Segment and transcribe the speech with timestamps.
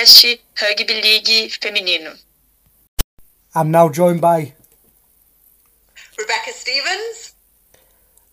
[0.00, 0.24] bem-vindo ao podcast
[0.60, 2.16] Rugby League Feminino.
[3.54, 4.54] I'm now joined by
[6.18, 7.34] Rebecca Stevens.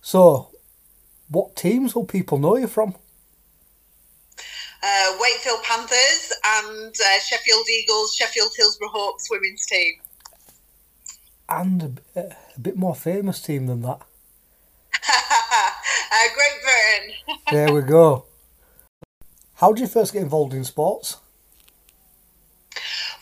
[0.02, 0.52] So,
[1.30, 2.95] what teams will people know you from?
[4.81, 9.95] Uh, Wakefield Panthers and uh, Sheffield Eagles, Sheffield Hillsborough Hawks women's team.
[11.49, 12.20] And a,
[12.55, 14.00] a bit more famous team than that.
[15.09, 17.38] uh, Great Britain.
[17.52, 18.25] There we go.
[19.56, 21.17] How did you first get involved in sports?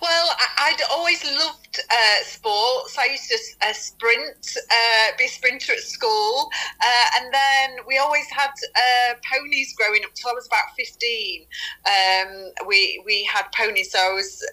[0.06, 2.98] Well, I'd always loved uh, sports.
[2.98, 3.38] I used to
[3.68, 6.50] uh, sprint, uh, be a sprinter at school,
[6.81, 11.46] uh, and then we always had uh, ponies growing up till I was about fifteen.
[11.86, 14.44] Um, we we had ponies, so I was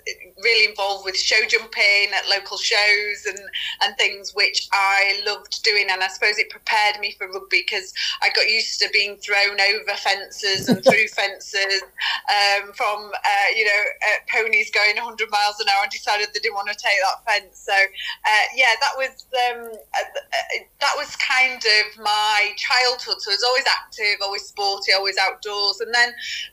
[0.43, 3.41] really involved with show jumping at local shows and
[3.83, 5.87] and things, which I loved doing.
[5.91, 9.61] And I suppose it prepared me for rugby because I got used to being thrown
[9.61, 11.83] over fences and through fences
[12.31, 13.83] um, from uh, you know
[14.28, 17.58] ponies going 100 miles an hour and decided they didn't want to take that fence.
[17.66, 23.20] So uh, yeah, that was um, uh, that was kind of my childhood.
[23.20, 25.80] So I was always active, always sporty, always outdoors.
[25.80, 26.10] And then,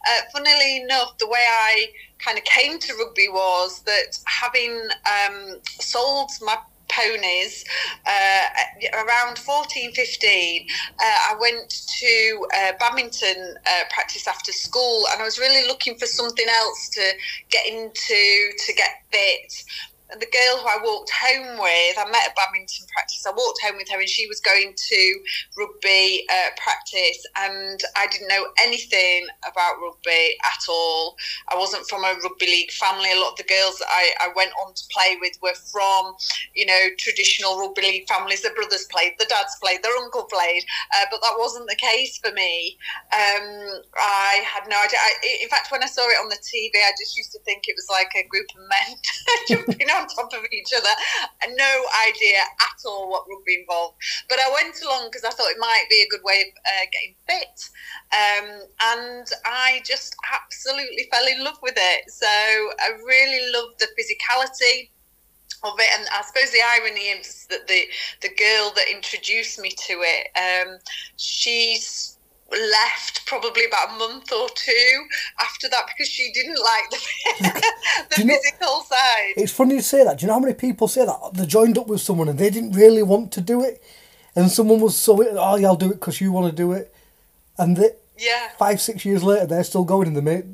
[0.07, 1.87] uh, funnily enough, the way I
[2.19, 6.57] kind of came to rugby was that having um, sold my
[6.89, 7.63] ponies
[8.05, 10.67] uh, around 14 15
[10.99, 15.95] uh, i went to uh, badminton uh, practice after school and i was really looking
[15.97, 17.11] for something else to
[17.49, 19.63] get into to get fit
[20.17, 23.25] the girl who I walked home with, I met at badminton practice.
[23.27, 25.01] I walked home with her, and she was going to
[25.55, 31.15] rugby uh, practice, and I didn't know anything about rugby at all.
[31.49, 33.11] I wasn't from a rugby league family.
[33.11, 36.15] A lot of the girls that I, I went on to play with were from,
[36.55, 38.41] you know, traditional rugby league families.
[38.41, 40.65] Their brothers played, their dads played, their uncle played,
[40.97, 42.77] uh, but that wasn't the case for me.
[43.13, 44.97] Um, I had no idea.
[44.97, 47.67] I, in fact, when I saw it on the TV, I just used to think
[47.67, 48.97] it was like a group of men
[49.47, 50.89] jumping on top of each other.
[51.55, 53.97] No idea at all what rugby involved.
[54.29, 56.85] But I went along because I thought it might be a good way of uh,
[56.91, 57.59] getting fit.
[58.11, 58.47] Um,
[58.95, 62.09] and I just absolutely fell in love with it.
[62.09, 64.89] So I really loved the physicality
[65.63, 67.83] of it and I suppose the irony is that the
[68.21, 70.77] the girl that introduced me to it um,
[71.17, 72.17] she's
[72.51, 75.05] left probably about a month or two
[75.39, 76.97] after that because she didn't like the,
[78.17, 79.33] the know, physical side.
[79.37, 80.17] It's funny you say that.
[80.17, 81.17] Do you know how many people say that?
[81.33, 83.83] They joined up with someone and they didn't really want to do it.
[84.35, 86.93] And someone was so, oh, yeah, I'll do it because you want to do it.
[87.57, 88.49] And they, yeah.
[88.57, 90.45] five, six years later, they're still going in the mate.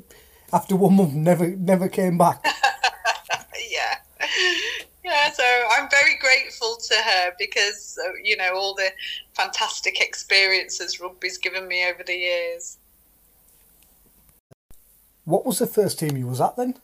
[0.52, 2.44] After one month, never never came back.
[3.70, 3.98] yeah.
[5.06, 8.90] Yeah, so I'm very grateful to her because, uh, you know, all the
[9.34, 12.78] fantastic experiences rugby's given me over the years.
[15.24, 16.74] What was the first team you was at then?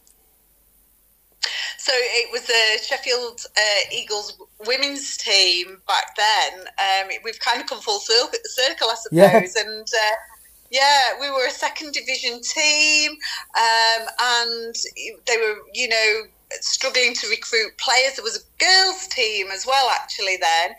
[1.78, 6.60] So it was the Sheffield uh, Eagles women's team back then.
[6.60, 9.56] Um, we've kind of come full circle, circle I suppose.
[9.56, 9.62] Yeah.
[9.66, 10.14] And uh,
[10.70, 13.10] yeah, we were a second division team,
[13.58, 14.74] um, and
[15.26, 16.22] they were, you know,
[16.60, 18.14] struggling to recruit players.
[18.16, 20.70] There was a girls' team as well, actually, then,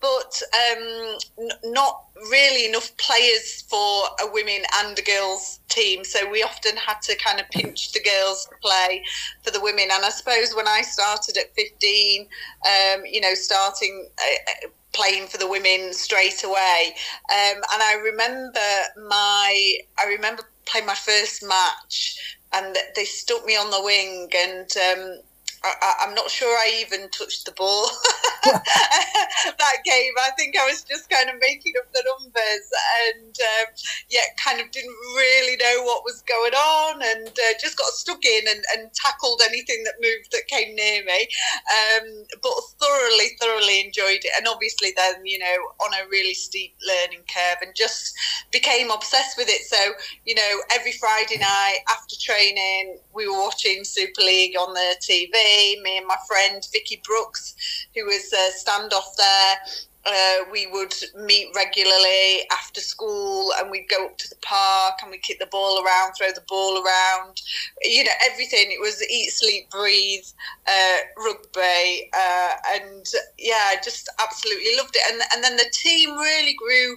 [0.00, 6.04] but um, n- not really enough players for a women and a girls' team.
[6.04, 9.02] So we often had to kind of pinch the girls to play
[9.42, 9.88] for the women.
[9.92, 12.26] And I suppose when I started at 15,
[12.66, 14.08] um, you know, starting.
[14.18, 16.92] Uh, playing for the women straight away
[17.32, 18.60] um, and I remember
[19.08, 24.70] my I remember playing my first match and they stuck me on the wing and
[24.76, 25.20] um,
[25.64, 27.86] I, am not sure I even touched the ball
[28.44, 30.12] that game.
[30.20, 32.66] I think I was just kind of making up the numbers
[33.06, 33.74] and um,
[34.10, 38.24] yeah, kind of didn't really know what was going on and uh, just got stuck
[38.24, 41.28] in and, and, tackled anything that moved that came near me.
[41.70, 44.32] Um, but thoroughly, thoroughly enjoyed it.
[44.36, 48.14] And obviously, then, you know, on a really steep learning curve and just
[48.50, 49.62] became obsessed with it.
[49.66, 49.92] So,
[50.26, 55.51] you know, every Friday night after training, we were watching Super League on the TV
[55.82, 57.54] me and my friend Vicky Brooks,
[57.94, 59.56] who was a standoff there.
[60.04, 60.92] Uh, we would
[61.26, 65.46] meet regularly after school and we'd go up to the park and we'd kick the
[65.46, 67.40] ball around, throw the ball around,
[67.82, 68.72] you know, everything.
[68.72, 70.26] It was eat, sleep, breathe,
[70.66, 72.10] uh, rugby.
[72.12, 73.06] Uh, and
[73.38, 75.02] yeah, I just absolutely loved it.
[75.12, 76.96] And, and then the team really grew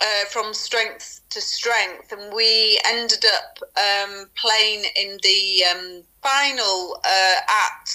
[0.00, 7.00] uh, from strength to strength, and we ended up um, playing in the um, final
[7.04, 7.90] uh, at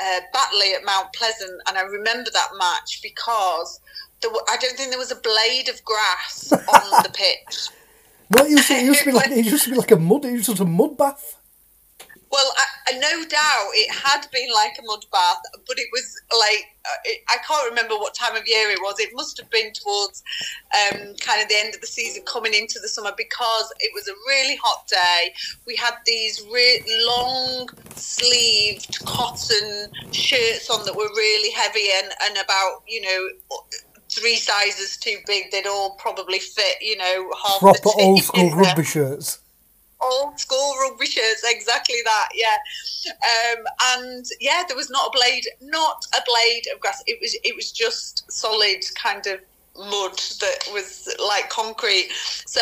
[0.00, 3.80] uh, Batley at Mount Pleasant, and I remember that match because
[4.20, 7.68] there, I don't think there was a blade of grass on the pitch.
[8.30, 9.98] No, it used, to, it used to be like it used to be like a
[9.98, 10.24] mud.
[10.24, 11.38] It was just a mud bath.
[12.34, 12.52] Well,
[12.88, 15.38] I, no doubt it had been like a mud bath,
[15.68, 18.98] but it was like uh, I can't remember what time of year it was.
[18.98, 20.24] It must have been towards
[20.74, 24.08] um, kind of the end of the season, coming into the summer, because it was
[24.08, 25.32] a really hot day.
[25.64, 32.36] We had these re- long sleeved cotton shirts on that were really heavy and, and
[32.44, 33.28] about you know
[34.10, 35.52] three sizes too big.
[35.52, 39.38] They'd all probably fit you know half proper the old school rugby shirts
[40.12, 42.56] old school rugby shirts, exactly that, yeah.
[43.06, 43.64] Um,
[43.96, 47.02] and yeah, there was not a blade, not a blade of grass.
[47.06, 49.40] It was it was just solid kind of
[49.76, 52.10] mud that was like concrete.
[52.46, 52.60] So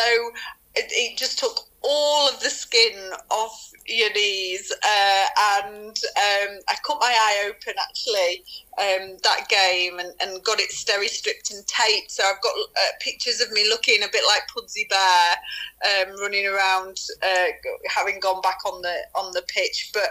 [0.75, 5.25] it, it just took all of the skin off your knees, uh,
[5.65, 8.43] and um, I cut my eye open actually
[8.79, 12.11] um, that game and, and got it steri stripped and taped.
[12.11, 16.47] So I've got uh, pictures of me looking a bit like Pudsey Bear, um, running
[16.47, 17.45] around, uh,
[17.87, 19.91] having gone back on the on the pitch.
[19.93, 20.09] But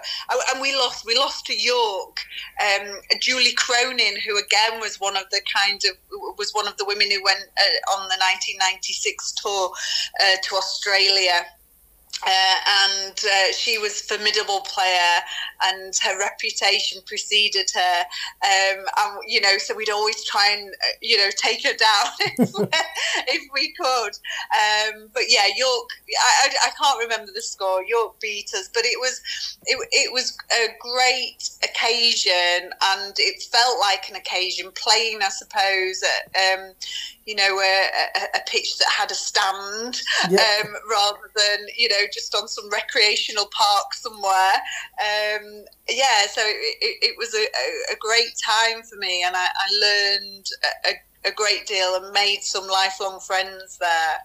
[0.51, 1.07] and we lost.
[1.07, 2.19] We lost to York.
[2.63, 5.97] Um, Julie Cronin, who again was one of the kind of
[6.39, 9.73] was one of the women who went uh, on the 1996 tour
[10.21, 11.47] uh, to Australia.
[12.25, 15.19] Uh, and uh, she was a formidable player,
[15.65, 18.01] and her reputation preceded her.
[18.45, 22.13] Um, and you know, so we'd always try and uh, you know take her down
[22.39, 22.51] if,
[23.27, 24.13] if we could.
[24.55, 25.89] Um, but yeah, York.
[26.23, 27.83] I, I, I, can't remember the score.
[27.85, 29.21] York beat us, but it was
[29.65, 36.03] it, it was a great occasion, and it felt like an occasion playing, I suppose,
[36.03, 36.73] at, um,
[37.25, 37.87] you know, a,
[38.17, 40.01] a, a, pitch that had a stand
[40.31, 40.41] yeah.
[40.65, 44.55] um, rather than, you know, just on some recreational park somewhere.
[45.01, 49.69] Um, yeah, so it, it was a, a, great time for me, and I, I
[49.81, 50.47] learned
[50.87, 54.19] a, a, great deal and made some lifelong friends there.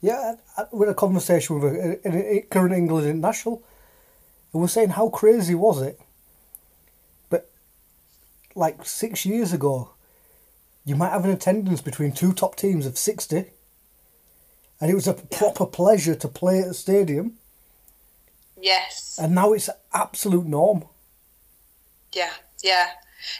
[0.00, 0.34] Yeah,
[0.72, 3.62] we had a conversation with a, a, current England international,
[4.52, 6.00] and we're saying how crazy was it?
[7.30, 7.50] But
[8.54, 9.90] like six years ago,
[10.84, 13.46] you might have an attendance between two top teams of 60
[14.84, 17.38] and it was a proper pleasure to play at the stadium.
[18.60, 19.18] Yes.
[19.18, 20.84] And now it's absolute norm.
[22.12, 22.34] Yeah
[22.64, 22.88] yeah.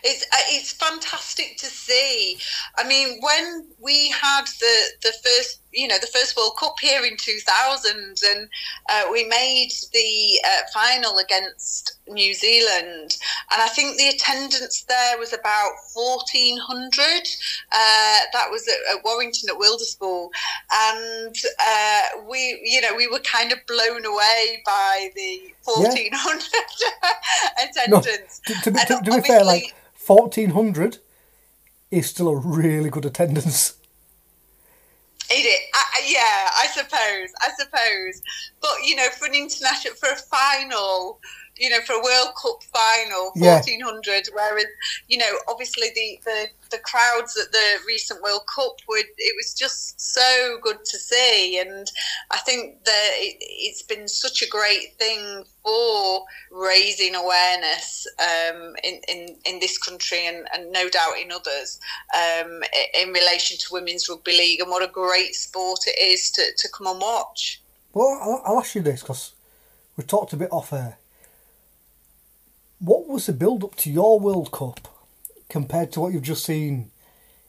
[0.02, 2.38] It's uh, it's fantastic to see.
[2.78, 7.04] I mean, when we had the the first you know the first World Cup here
[7.04, 8.48] in 2000, and
[8.88, 13.16] uh, we made the uh, final against New Zealand,
[13.50, 17.00] and I think the attendance there was about 1400.
[17.00, 20.28] Uh, that was at, at, Warrington at Wilderspool,
[20.72, 21.36] and
[21.66, 26.42] uh, we you know we were kind of blown away by the 1400
[26.80, 27.68] yeah.
[27.68, 28.40] attendance.
[28.54, 29.74] No, to, to, to, to be fair, like
[30.06, 30.98] 1400
[31.90, 33.74] is still a really good attendance.
[35.30, 38.22] It, I, yeah, I suppose, I suppose.
[38.60, 41.20] But you know, for an international, for a final,
[41.56, 44.26] you know, for a World Cup final, fourteen hundred.
[44.28, 44.34] Yeah.
[44.34, 44.66] Whereas,
[45.08, 49.54] you know, obviously the, the the crowds at the recent World Cup would it was
[49.54, 51.90] just so good to see, and
[52.30, 59.00] I think that it, has been such a great thing for raising awareness um, in,
[59.08, 61.78] in in this country and, and no doubt in others
[62.14, 62.62] um,
[63.00, 66.68] in relation to women's rugby league and what a great sport it is to, to
[66.76, 67.60] come and watch.
[67.92, 69.34] Well, I'll, I'll ask you this because
[69.96, 70.98] we talked a bit off air
[72.84, 74.88] what was the build up to your World Cup
[75.48, 76.90] compared to what you've just seen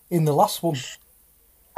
[0.10, 0.78] in the last one?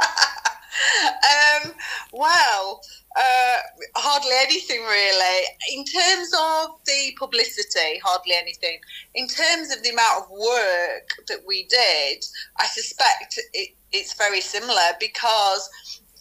[0.00, 1.72] um,
[2.12, 2.80] well,
[3.18, 3.56] uh,
[3.96, 5.44] hardly anything really.
[5.72, 8.78] In terms of the publicity, hardly anything.
[9.16, 12.24] In terms of the amount of work that we did,
[12.60, 15.68] I suspect it, it's very similar because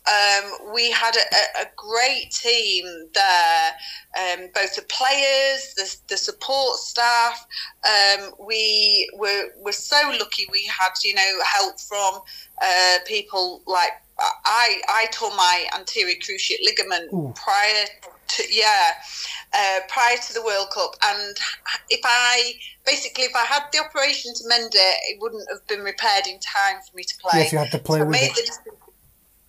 [0.07, 3.71] um, we had a, a, great team there,
[4.17, 7.45] um, both the players, the, the support staff.
[7.83, 12.21] Um, we were, were so lucky we had, you know, help from
[12.61, 13.91] uh, people like
[14.45, 17.33] I, I tore my anterior cruciate ligament Ooh.
[17.35, 17.85] prior
[18.27, 18.93] to, yeah,
[19.53, 20.95] uh, prior to the World Cup.
[21.03, 21.37] And
[21.89, 22.53] if I,
[22.85, 26.39] basically, if I had the operation to mend it, it wouldn't have been repaired in
[26.39, 27.41] time for me to play.
[27.41, 28.49] Yes, you had to play so with it.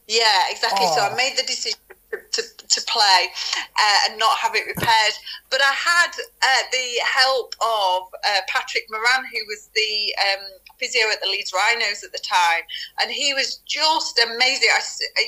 [0.09, 0.87] Yeah, exactly.
[0.89, 0.97] Oh.
[0.97, 1.79] So I made the decision
[2.11, 5.15] to, to, play uh, and not have it repaired.
[5.51, 6.11] But I had
[6.43, 10.45] uh, the help of uh, Patrick Moran, who was the um,
[10.79, 12.63] physio at the Leeds Rhinos at the time,
[13.01, 14.69] and he was just amazing.
[14.75, 14.81] I,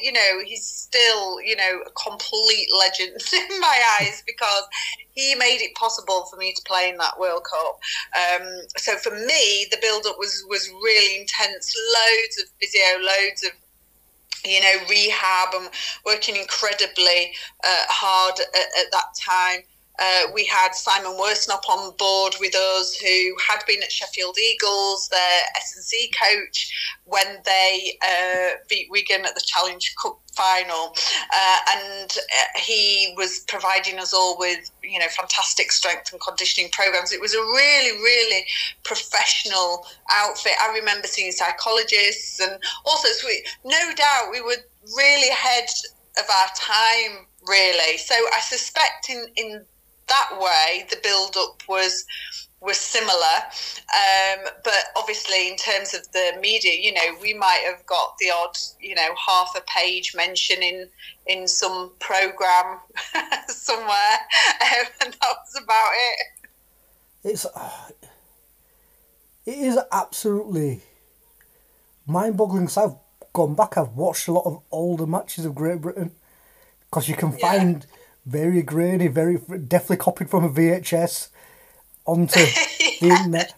[0.03, 4.65] you know, he's still, you know, a complete legend in my eyes because
[5.13, 7.79] he made it possible for me to play in that World Cup.
[8.17, 8.47] Um,
[8.77, 11.75] so for me, the build-up was was really intense.
[11.95, 13.53] Loads of physio, loads of
[14.45, 15.71] you know, rehab and
[16.05, 17.33] working incredibly
[17.65, 18.47] uh, hard at,
[18.79, 19.61] at, that time.
[20.01, 25.09] Uh, we had Simon Worsnop on board with us, who had been at Sheffield Eagles,
[25.09, 26.73] their S&C coach,
[27.05, 30.95] when they uh, beat Wigan at the Challenge Cup final.
[31.35, 36.71] Uh, and uh, he was providing us all with, you know, fantastic strength and conditioning
[36.73, 37.13] programs.
[37.13, 38.47] It was a really, really
[38.85, 40.53] professional outfit.
[40.61, 44.57] I remember seeing psychologists and also, so we, no doubt, we were
[44.97, 45.69] really ahead
[46.19, 47.97] of our time really.
[47.97, 49.65] So I suspect in in
[50.11, 52.05] that way, the build up was
[52.61, 53.37] was similar.
[53.95, 58.31] Um, but obviously, in terms of the media, you know, we might have got the
[58.31, 60.89] odd, you know, half a page mention in
[61.27, 62.79] in some program
[63.49, 64.17] somewhere,
[64.61, 66.49] um, and that was about it.
[67.25, 67.71] It's uh,
[69.47, 70.81] it is absolutely
[72.07, 72.69] mind-boggling.
[72.69, 73.77] So I've gone back.
[73.77, 76.13] I've watched a lot of older matches of Great Britain
[76.83, 77.39] because you can yeah.
[77.39, 77.87] find
[78.31, 81.29] very grainy, very definitely copied from a VHS
[82.07, 82.41] onto
[83.01, 83.55] the internet.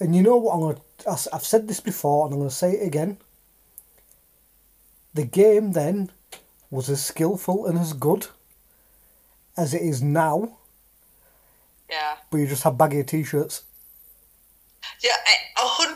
[0.00, 0.54] And you know what?
[0.54, 1.18] I'm gonna.
[1.32, 3.18] I've said this before, and I'm going to say it again.
[5.14, 6.10] The game then
[6.70, 8.28] was as skillful and as good
[9.56, 10.58] as it is now.
[11.90, 12.16] Yeah.
[12.30, 13.64] But you just have baggy t-shirts.
[15.02, 15.16] Yeah,
[15.56, 15.87] a.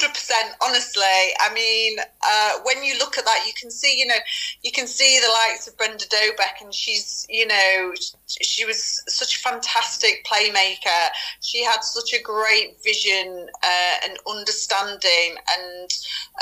[0.60, 1.02] Honestly,
[1.40, 4.14] I mean, uh, when you look at that, you can see, you know,
[4.62, 7.92] you can see the likes of Brenda Dobek, and she's, you know,
[8.26, 11.08] she was such a fantastic playmaker.
[11.40, 15.90] She had such a great vision uh, and understanding, and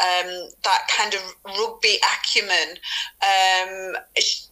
[0.00, 1.20] um, that kind of
[1.58, 2.76] rugby acumen.
[3.22, 3.96] Um,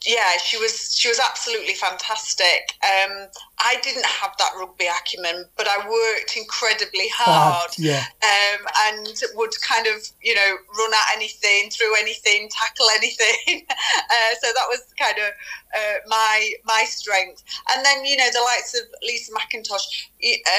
[0.06, 2.74] yeah, she was she was absolutely fantastic.
[2.82, 3.28] Um,
[3.60, 7.70] I didn't have that rugby acumen, but I worked incredibly hard.
[7.78, 13.66] yeah um, and would kind of, you know, run at anything, through anything, tackle anything.
[13.68, 15.32] uh, so that was kind of
[15.76, 17.44] uh, my my strength.
[17.70, 19.86] And then, you know, the likes of Lisa McIntosh,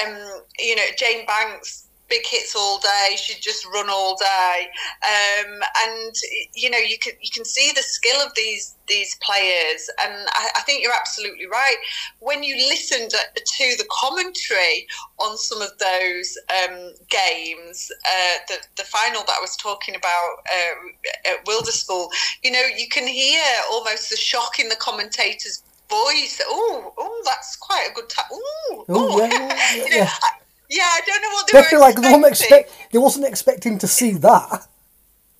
[0.04, 3.16] um, you know, Jane Banks big hits all day.
[3.16, 4.68] She'd just run all day,
[5.06, 6.14] um, and
[6.54, 9.88] you know you can you can see the skill of these these players.
[10.04, 11.76] And I, I think you're absolutely right.
[12.18, 14.86] When you listened to the commentary
[15.18, 20.30] on some of those um, games, uh, the the final that I was talking about
[20.52, 22.08] uh, at Wilderspool,
[22.42, 26.40] you know you can hear almost the shock in the commentators' voice.
[26.46, 28.26] Oh, oh, that's quite a good time.
[28.32, 29.84] Oh, oh, yeah, yeah, yeah.
[29.84, 30.30] you know, I,
[30.70, 33.78] yeah, I don't know what they Definitely were like they, weren't expect, they wasn't expecting
[33.78, 34.66] to see that.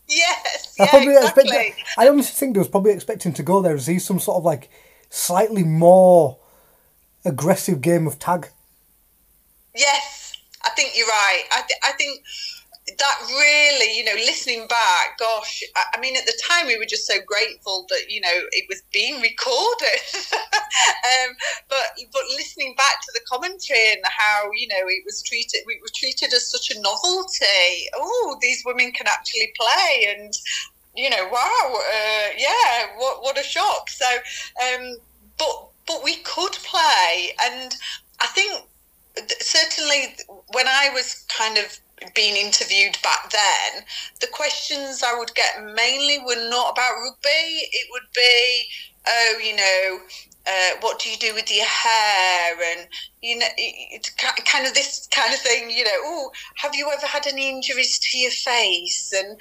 [0.08, 1.42] Yes, I yeah, probably exactly.
[1.44, 4.38] expected, I honestly think they was probably expecting to go there and see some sort
[4.38, 4.68] of like
[5.08, 6.38] slightly more
[7.25, 8.49] aggressive game of tag.
[9.75, 10.32] Yes,
[10.64, 11.44] I think you're right.
[11.52, 12.25] I, th- I think
[13.00, 15.62] that really, you know, listening back, gosh,
[15.95, 18.83] I, mean, at the time we were just so grateful that you know it was
[18.92, 20.00] being recorded.
[20.33, 21.35] um,
[21.69, 25.78] but but listening back to the commentary and how you know it was treated, we
[25.80, 27.88] were treated as such a novelty.
[27.97, 30.35] Oh, these women can actually play, and
[30.95, 33.88] you know, wow, uh, yeah, what what a shock.
[33.88, 34.07] So,
[34.62, 34.97] um,
[35.38, 37.75] but but we could play, and
[38.21, 38.62] I think
[39.40, 40.14] certainly
[40.52, 41.78] when I was kind of
[42.14, 43.85] being interviewed back then,
[44.21, 47.69] the questions I would get mainly were not about rugby.
[47.73, 48.66] It would be,
[49.07, 50.00] oh, you know,
[50.47, 52.57] uh, what do you do with your hair?
[52.73, 52.88] And
[53.23, 57.07] you know it's kind of this kind of thing you know oh have you ever
[57.07, 59.12] had any injuries to your face?
[59.16, 59.38] And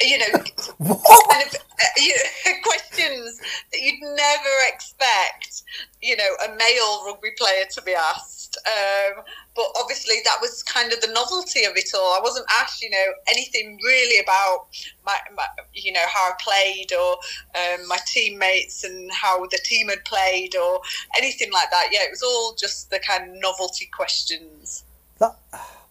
[0.00, 3.38] you know kind of uh, you know, questions
[3.70, 5.62] that you'd never expect
[6.00, 8.58] you know a male rugby player to be asked.
[8.66, 12.14] Um, but obviously that was kind of the novelty of it all.
[12.14, 14.66] I wasn't asked, you know, anything really about
[15.04, 15.44] my, my
[15.74, 17.12] you know, how I played or
[17.54, 20.80] um, my teammates and how the team had played or
[21.16, 21.88] anything like that.
[21.92, 24.84] Yeah, it was all just the kind of novelty questions.
[25.18, 25.36] That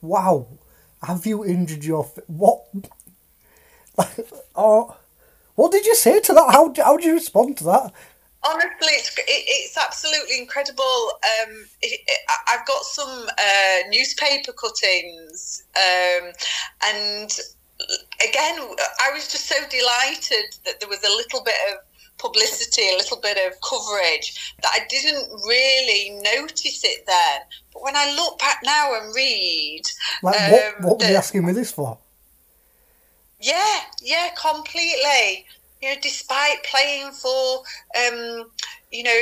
[0.01, 0.48] wow,
[1.03, 2.65] have you injured your what?
[4.56, 4.96] oh,
[5.56, 6.51] what did you say to that?
[6.51, 7.94] How how did you respond to that?
[8.43, 11.12] Honestly, it's it, it's absolutely incredible.
[11.24, 16.31] Um, it, it, I've got some uh, newspaper cuttings, um,
[16.83, 17.31] and
[18.27, 18.60] again,
[19.00, 21.79] I was just so delighted that there was a little bit of
[22.17, 27.41] publicity, a little bit of coverage that I didn't really notice it then.
[27.74, 29.83] But when I look back now and read,
[30.21, 31.98] like what, um, what were they asking me this for?
[33.39, 35.45] Yeah, yeah, completely
[35.82, 37.64] you know, despite playing for,
[37.98, 38.46] um,
[38.92, 39.22] you know,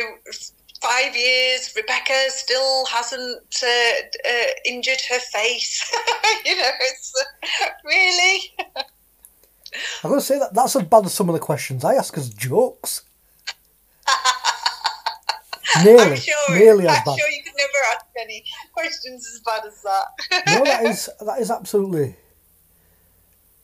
[0.82, 5.92] five years, Rebecca still hasn't uh, uh, injured her face.
[6.46, 8.54] you know, it's uh, really.
[10.04, 12.18] I'm going to say that that's as bad as some of the questions I ask
[12.18, 13.04] as jokes.
[15.84, 17.20] nearly, I'm sure, nearly as I'm bad.
[17.20, 20.06] sure you could never ask any questions as bad as that.
[20.48, 22.16] no, that is that is absolutely.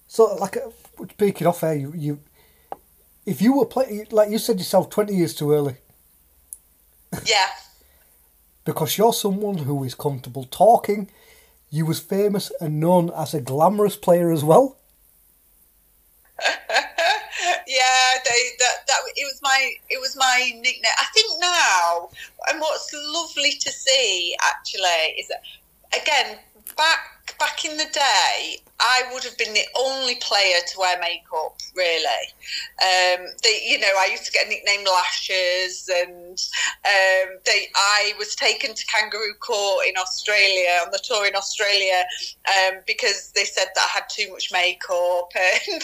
[0.07, 0.69] So, like, uh,
[1.11, 2.19] speaking off air, you, you
[3.25, 5.77] if you were playing, like you said yourself, twenty years too early,
[7.25, 7.47] yeah.
[8.63, 11.09] because you're someone who is comfortable talking.
[11.69, 14.77] You was famous and known as a glamorous player as well.
[17.67, 20.91] yeah, they, that that it was my it was my nickname.
[20.97, 22.09] I think now,
[22.49, 25.43] and what's lovely to see actually is that
[26.01, 26.37] again
[26.77, 31.55] back back in the day, I would have been the only player to wear makeup.
[31.75, 32.25] Really,
[32.81, 36.37] um, they, you know, I used to get nicknamed Lashes, and
[36.85, 42.03] um, they, I was taken to Kangaroo Court in Australia on the tour in Australia
[42.47, 45.81] um, because they said that I had too much makeup, and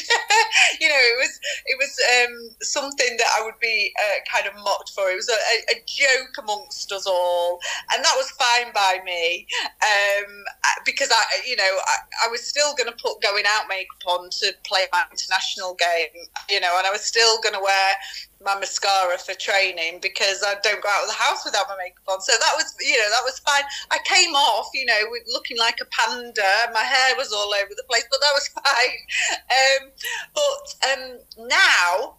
[0.79, 4.61] you know, it was it was um, something that I would be uh, kind of
[4.63, 5.09] mocked for.
[5.09, 7.59] It was a, a, joke amongst us all,
[7.93, 9.47] and that was fine by me
[9.81, 10.43] um,
[10.85, 14.29] because I, you know, I, I was still going to put going out makeup on
[14.29, 17.93] to play my international game, you know, and I was still going to wear
[18.43, 22.03] my mascara for training because I don't go out of the house without my makeup
[22.09, 22.21] on.
[22.21, 23.63] So that was, you know, that was fine.
[23.91, 24.99] I came off, you know,
[25.33, 26.73] looking like a panda.
[26.73, 28.97] My hair was all over the place, but that was fine.
[29.53, 29.91] Um,
[30.33, 32.15] but um, now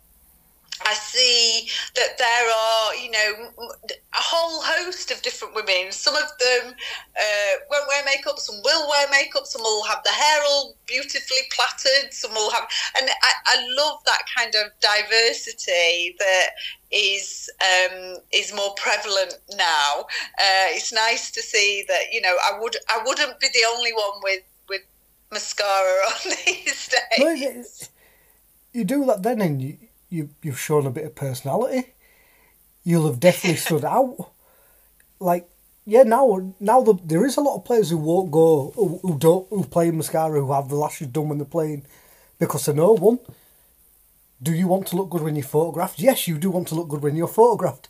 [0.87, 5.93] I see that there are, you know, a whole host of different women.
[5.93, 6.75] Some of them
[7.19, 11.39] uh, won't wear makeup, some will wear makeup, some will have the hair all beautifully
[11.51, 12.67] plaited, some will have,
[12.99, 16.47] and I, I love that kind of diversity that
[16.91, 20.07] is um, is more prevalent now.
[20.39, 23.93] Uh, it's nice to see that, you know, I would I wouldn't be the only
[23.93, 24.83] one with with
[25.31, 27.19] mascara on these days.
[27.19, 27.65] Well,
[28.75, 29.77] you do that then, and you
[30.13, 31.95] you you've shown a bit of personality.
[32.85, 34.31] You'll have definitely stood out.
[35.19, 35.49] Like
[35.87, 39.19] yeah, now now the, there is a lot of players who won't go who, who
[39.19, 41.85] don't who play mascara who have the lashes done when they're playing
[42.39, 43.19] because they know one.
[44.43, 46.01] Do you want to look good when you're photographed?
[46.01, 47.89] Yes, you do want to look good when you're photographed.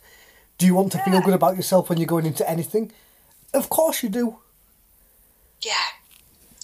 [0.59, 2.91] Do you want to feel good about yourself when you're going into anything?
[3.53, 4.37] Of course you do.
[5.61, 5.73] Yeah,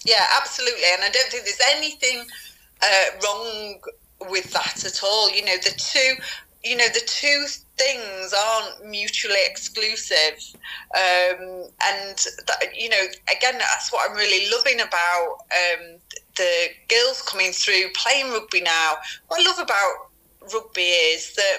[0.04, 0.84] yeah, absolutely.
[0.92, 2.24] And I don't think there's anything
[2.82, 3.80] uh, wrong
[4.28, 5.30] with that at all.
[5.30, 6.14] You know, the two,
[6.64, 10.38] you know, the two things aren't mutually exclusive.
[10.94, 13.04] Um, and that, you know,
[13.34, 15.96] again, that's what I'm really loving about um,
[16.36, 18.94] the girls coming through playing rugby now.
[19.28, 21.58] What I love about rugby is that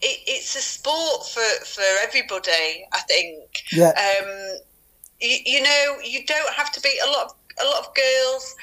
[0.00, 2.86] it, it's a sport for, for everybody.
[2.92, 3.44] I think.
[3.70, 3.90] Yeah.
[3.90, 4.58] Um,
[5.20, 8.56] you, you know, you don't have to be a lot of a lot of girls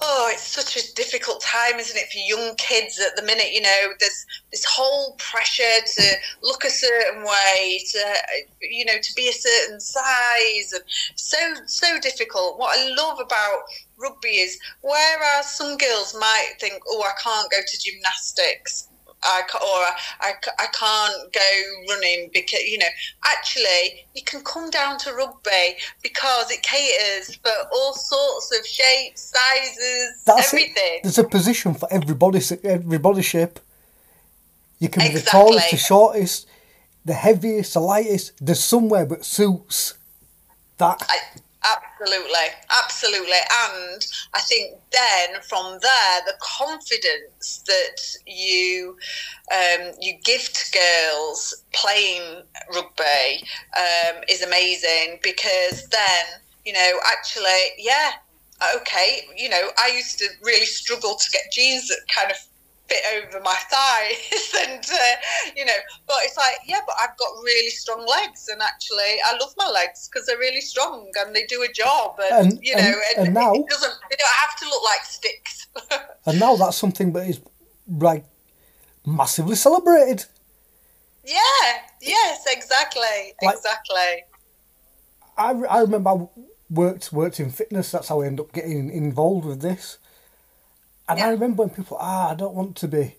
[0.00, 3.52] oh, it's such a difficult time, isn't it, for young kids at the minute?
[3.52, 6.02] You know, there's this whole pressure to
[6.42, 8.14] look a certain way, to
[8.60, 10.84] you know, to be a certain size, and
[11.16, 12.58] so so difficult.
[12.58, 13.62] What I love about
[13.98, 18.87] rugby is whereas some girls might think, oh, I can't go to gymnastics.
[19.22, 22.86] I or I, I, I can't go running because you know
[23.24, 29.32] actually you can come down to rugby because it caters for all sorts of shapes,
[29.34, 30.74] sizes, That's everything.
[30.76, 31.02] It.
[31.02, 33.58] There's a position for every body every body shape.
[34.78, 36.46] You can be the tallest, the shortest,
[37.04, 38.32] the heaviest, the lightest.
[38.40, 39.94] There's somewhere that suits
[40.78, 41.04] that.
[41.08, 48.96] I, absolutely, absolutely, and I think then from there, the confidence that you
[49.52, 52.42] um, you give to girls playing
[52.74, 53.44] rugby
[53.76, 56.24] um, is amazing because then
[56.64, 58.12] you know actually, yeah,
[58.76, 62.36] okay, you know, I used to really struggle to get jeans that kind of
[62.88, 65.16] fit over my thighs and uh,
[65.56, 65.72] you know
[66.06, 69.68] but it's like yeah but i've got really strong legs and actually i love my
[69.68, 72.94] legs because they're really strong and they do a job and, And- you know and-
[73.18, 75.66] and, and now- it doesn't they don't have to look like sticks
[76.26, 77.40] And now that's something that is
[77.88, 78.24] like
[79.06, 80.24] massively celebrated.
[81.24, 81.64] yeah
[82.00, 84.24] yes exactly Like- exactly
[85.36, 86.26] I, I remember I
[86.68, 87.92] worked worked in fitness.
[87.92, 89.98] That's how I ended up getting involved with this.
[91.08, 93.14] And I remember when people, ah, I don't want to be.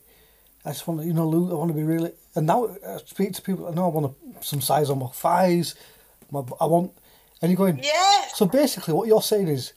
[0.66, 1.52] I just want to, you know, lose.
[1.52, 2.12] I want to be really.
[2.36, 3.72] And now I speak to people.
[3.74, 5.76] No, I want to, some size on my thighs.
[6.32, 6.92] My, I want,
[7.42, 7.80] and you're going.
[7.84, 9.74] yeah So basically, what you're saying is,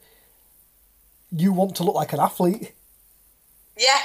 [1.31, 2.73] you want to look like an athlete.
[3.79, 4.01] Yeah,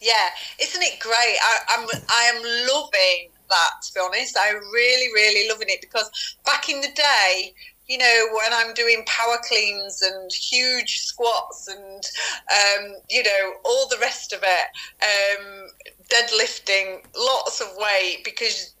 [0.00, 0.28] yeah.
[0.62, 1.36] Isn't it great?
[1.42, 2.42] I, I'm I am
[2.72, 3.70] loving that.
[3.82, 6.08] To be honest, I really, really loving it because
[6.44, 7.54] back in the day,
[7.88, 12.04] you know, when I'm doing power cleans and huge squats and,
[12.52, 14.66] um, you know, all the rest of it,
[15.02, 15.68] um,
[16.10, 18.74] deadlifting lots of weight because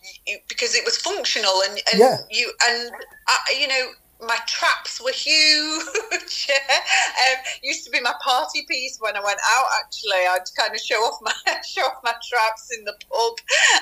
[0.48, 2.16] because it was functional and, and Yeah.
[2.30, 2.90] you and
[3.28, 3.90] I, you know
[4.20, 6.50] my traps were huge.
[6.50, 9.66] um, used to be my party piece when I went out.
[9.84, 11.32] Actually, I'd kind of show off my
[11.66, 13.32] show off my traps in the pub,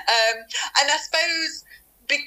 [0.08, 0.36] um,
[0.80, 1.64] and I suppose.
[2.08, 2.18] Be, uh,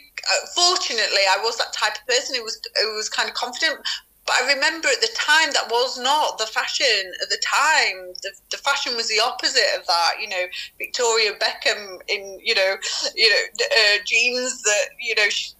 [0.56, 3.80] fortunately, I was that type of person who was who was kind of confident.
[4.26, 8.14] But I remember at the time that was not the fashion at the time.
[8.22, 10.14] The, the fashion was the opposite of that.
[10.22, 10.46] You know,
[10.78, 12.76] Victoria Beckham in you know
[13.16, 15.30] you know uh, jeans that you know.
[15.30, 15.54] She,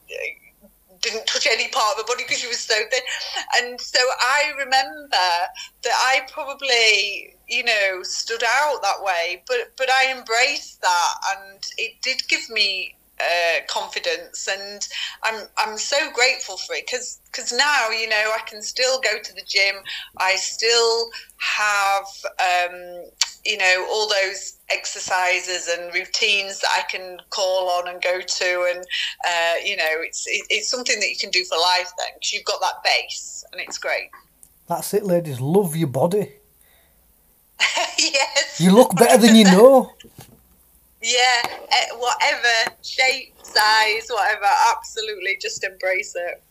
[1.02, 3.02] didn't touch any part of her body because she was so thin.
[3.58, 9.90] And so I remember that I probably, you know, stood out that way, but but
[9.90, 14.88] I embraced that, and it did give me uh, confidence, and
[15.24, 19.20] I'm I'm so grateful for it because because now you know I can still go
[19.22, 19.76] to the gym,
[20.18, 22.06] I still have.
[22.40, 23.06] Um,
[23.46, 28.74] you know all those exercises and routines that I can call on and go to,
[28.76, 28.84] and
[29.26, 32.34] uh, you know it's it, it's something that you can do for life then because
[32.34, 34.10] you've got that base and it's great.
[34.68, 35.42] That's it, ladies.
[35.42, 36.34] Love your body.
[37.98, 38.60] yes.
[38.60, 39.92] You look better than you know.
[41.02, 44.48] Yeah, eh, whatever shape, size, whatever.
[44.76, 46.44] Absolutely, just embrace it.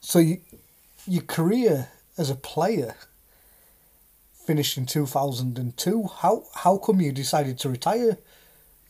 [0.00, 0.40] So you,
[1.06, 2.96] your career as a player
[4.44, 6.08] finished in 2002.
[6.22, 8.18] How how come you decided to retire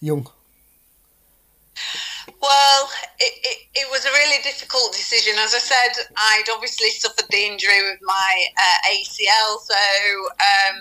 [0.01, 0.27] young?
[2.41, 5.35] Well, it, it, it was a really difficult decision.
[5.39, 9.77] As I said, I'd obviously suffered the injury with my uh, ACL, so
[10.41, 10.79] um,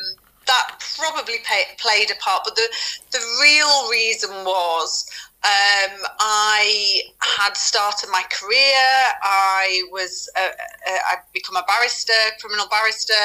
[0.50, 2.42] that probably pay, played a part.
[2.44, 2.68] But the
[3.12, 5.06] the real reason was
[5.42, 8.90] um, I had started my career.
[9.24, 13.24] I was uh, uh, I'd become a barrister, criminal barrister,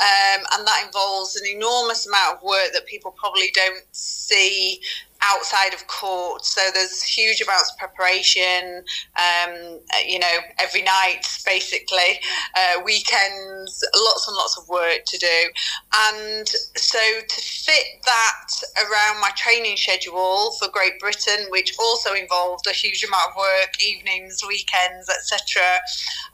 [0.00, 4.80] um, and that involves an enormous amount of work that people probably don't see
[5.24, 6.44] outside of court.
[6.44, 8.84] So there's huge amounts of preparation.
[9.18, 12.20] Um, you know, every night basically,
[12.56, 15.50] uh, weekends, lots and lots of work to do,
[15.94, 18.46] and so to fit that
[18.78, 23.70] around my training schedule for Great Britain, which also involved a huge amount of work,
[23.82, 25.62] evenings, weekends, etc.,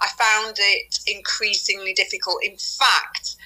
[0.00, 2.42] I found it increasingly difficult.
[2.42, 3.36] In fact.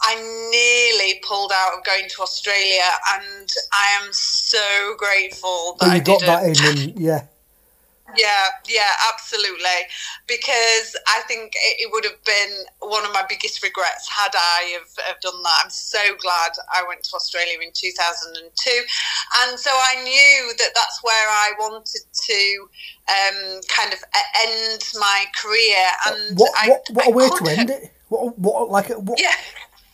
[0.00, 5.90] I nearly pulled out of going to Australia, and I am so grateful that But
[5.90, 6.26] I got didn't.
[6.26, 7.26] that in, and yeah,
[8.18, 9.88] Yeah, yeah, absolutely.
[10.26, 15.06] Because I think it, would have been one of my biggest regrets had I have,
[15.06, 15.60] have done that.
[15.64, 18.70] I'm so glad I went to Australia in 2002.
[19.42, 22.68] And so I knew that that's where I wanted to
[23.08, 24.00] um, kind of
[24.46, 25.84] end my career.
[26.06, 27.92] And what I, what what a I way to end it?
[28.08, 29.32] What what like what Yeah.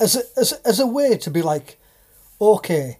[0.00, 1.78] As a, as as a way to be like,
[2.40, 2.98] okay,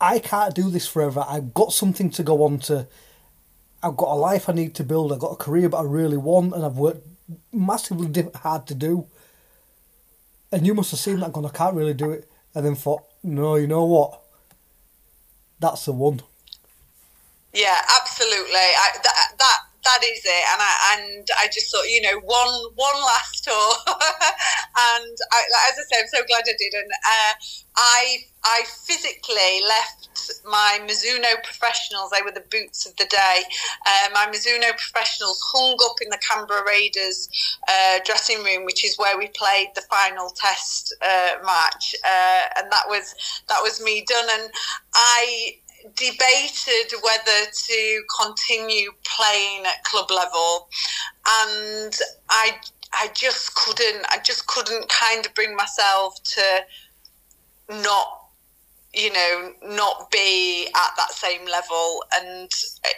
[0.00, 1.24] I can't do this forever.
[1.28, 2.86] I've got something to go on to.
[3.82, 5.12] I've got a life I need to build.
[5.12, 7.06] I've got a career that I really want, and I've worked
[7.52, 9.06] massively hard to do.
[10.50, 13.04] And you must have seen that going, I can't really do it, and then thought,
[13.22, 14.20] no, you know what?
[15.58, 16.20] That's the one.
[17.52, 18.54] Yeah, absolutely.
[18.54, 22.54] I, that that that is it, and I and I just thought, you know, one
[22.74, 25.40] one last tour, and I,
[25.70, 26.74] as I say, I'm so glad I did.
[26.74, 27.32] And uh,
[27.76, 30.08] I I physically left
[30.44, 32.10] my Mizuno professionals.
[32.10, 33.42] They were the boots of the day.
[33.86, 37.28] Uh, my Mizuno professionals hung up in the Canberra Raiders
[37.68, 42.70] uh, dressing room, which is where we played the final test uh, match, uh, and
[42.70, 43.14] that was
[43.48, 44.28] that was me done.
[44.32, 44.50] And
[44.94, 45.56] I
[45.96, 50.68] debated whether to continue playing at club level.
[51.44, 51.94] And
[52.28, 52.56] I
[52.92, 56.64] I just couldn't I just couldn't kind of bring myself to
[57.70, 58.21] not
[58.94, 62.04] you know not be at that same level.
[62.14, 62.50] And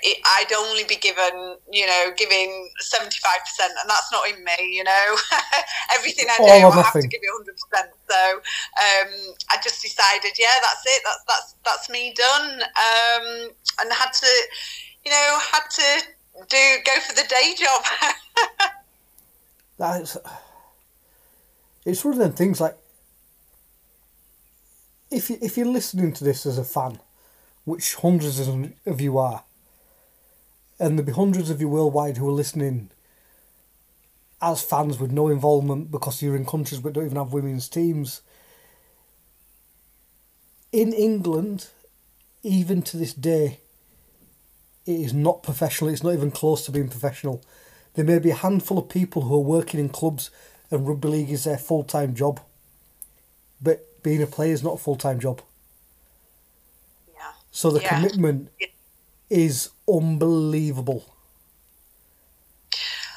[0.03, 3.15] it, I'd only be given you know giving 75%
[3.61, 5.17] and that's not in me you know?
[5.95, 10.59] Everything I do I have to give it 100% so um, I just decided yeah
[10.63, 12.63] that's it that's that's that's me done.
[12.63, 14.33] Um, and had to
[15.05, 16.03] you know had to
[16.49, 17.85] do go for the day job.
[19.79, 20.17] That's
[21.85, 22.77] it's one of them things like
[25.15, 26.99] if you if you're listening to this as a fan,
[27.65, 29.45] which hundreds of you are,
[30.79, 32.91] and there'll be hundreds of you worldwide who are listening
[34.43, 38.21] as fans with no involvement because you're in countries that don't even have women's teams.
[40.73, 41.69] In England,
[42.43, 43.61] even to this day,
[44.85, 45.91] it is not professional.
[45.91, 47.43] It's not even close to being professional.
[47.95, 50.31] there may be a handful of people who are working in clubs
[50.71, 52.41] and rugby league is their full time job.
[53.63, 55.43] But being a player is not a full time job.
[57.13, 57.33] Yeah.
[57.51, 57.89] So the Yeah.
[57.97, 58.51] commitment
[59.29, 61.03] is unbelievable.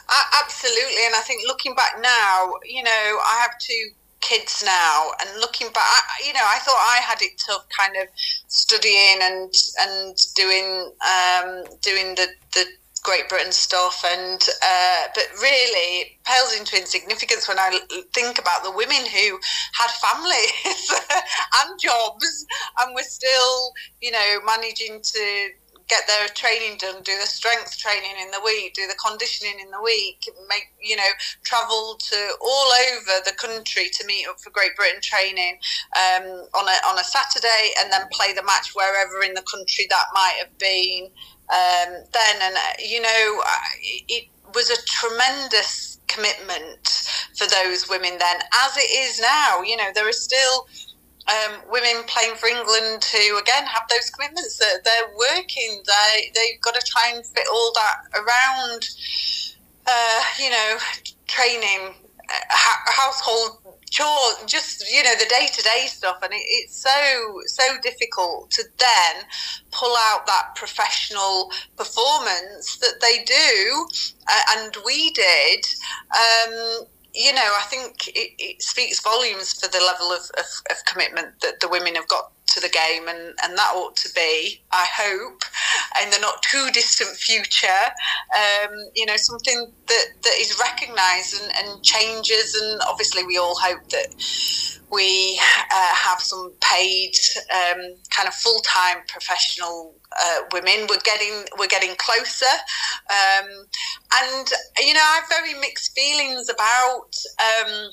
[0.10, 5.12] A- absolutely, and I think looking back now, you know, I have two kids now,
[5.19, 8.08] and looking back, I- you know, I thought I had it tough, kind of
[8.47, 10.67] studying and and doing
[11.15, 12.65] um, doing the the
[13.08, 17.80] Great Britain stuff, and uh, but really pales into insignificance when I
[18.13, 19.39] think about the women who
[19.80, 20.91] had families
[21.63, 22.46] and jobs
[22.82, 25.50] and were still, you know, managing to
[25.88, 29.72] get their training done, do the strength training in the week, do the conditioning in
[29.72, 31.12] the week, make you know
[31.46, 35.58] travel to all over the country to meet up for Great Britain training
[35.96, 36.24] um,
[36.60, 40.08] on a on a Saturday, and then play the match wherever in the country that
[40.13, 41.08] might have been.
[41.50, 43.42] Um, then and uh, you know
[44.10, 47.08] it was a tremendous commitment
[47.38, 49.62] for those women then, as it is now.
[49.62, 50.68] You know there are still
[51.28, 55.84] um, women playing for England who again have those commitments that they're working.
[55.86, 58.90] They they've got to try and fit all that around.
[59.90, 60.78] Uh, you know,
[61.28, 61.94] training,
[62.30, 62.58] uh,
[62.88, 67.63] household chores, just you know the day to day stuff, and it, it's so so
[67.82, 69.23] difficult to then
[69.71, 73.88] pull out that professional performance that they do,
[74.28, 75.65] uh, and we did.
[76.13, 80.78] Um, you know, I think it, it speaks volumes for the level of, of, of
[80.86, 84.62] commitment that the women have got to the game, and, and that ought to be,
[84.72, 85.43] I hope,
[86.02, 87.84] in the not too distant future,
[88.36, 92.56] um, you know, something that, that is recognised and, and changes.
[92.56, 94.13] And obviously, we all hope that
[94.91, 95.39] we
[95.72, 97.13] uh, have some paid,
[97.54, 99.93] um, kind of full time professional
[100.24, 100.88] uh, women.
[100.89, 102.46] We're getting we're getting closer,
[103.10, 103.50] um,
[104.22, 104.48] and
[104.80, 107.13] you know, I have very mixed feelings about.
[107.39, 107.91] Um,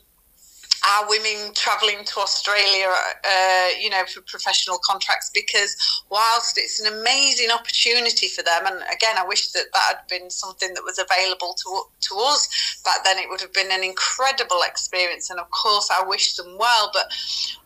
[0.86, 2.92] our women travelling to Australia,
[3.24, 5.76] uh, you know, for professional contracts because
[6.10, 10.30] whilst it's an amazing opportunity for them, and again, I wish that that had been
[10.30, 14.60] something that was available to to us back then, it would have been an incredible
[14.66, 16.90] experience, and of course, I wish them well.
[16.92, 17.06] But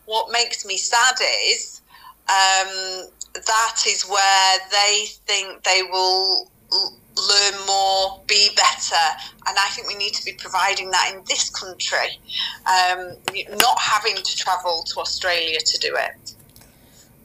[0.05, 1.15] what makes me sad
[1.47, 1.81] is
[2.29, 9.05] um, that is where they think they will l- learn more, be better,
[9.47, 12.19] and I think we need to be providing that in this country,
[12.67, 13.15] um,
[13.57, 16.35] not having to travel to Australia to do it.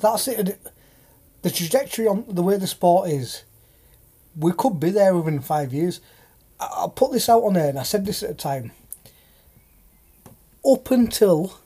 [0.01, 0.59] That's it.
[1.43, 3.43] The trajectory on the way the sport is,
[4.39, 6.01] we could be there within five years.
[6.61, 8.73] I- put this out on air and I said this at the time.
[10.65, 11.59] Up until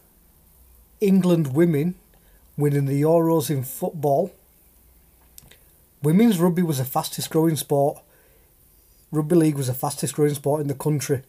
[1.00, 1.94] England women
[2.57, 4.33] winning the Euros in football,
[6.02, 7.98] women's rugby was the fastest growing sport.
[9.11, 11.23] Rugby league was the fastest growing sport in the country.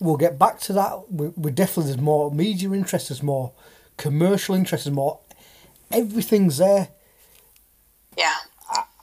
[0.00, 1.12] We'll get back to that.
[1.12, 3.52] We, we definitely there's more media interest, there's more
[3.96, 5.20] commercial interest, there's more.
[5.92, 6.88] Everything's there.
[8.16, 8.34] Yeah,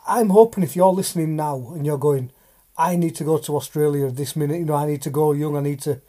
[0.08, 2.32] I'm hoping if you're listening now and you're going,
[2.78, 4.60] I need to go to Australia this minute.
[4.60, 5.56] You know, I need to go young.
[5.56, 6.02] I need to.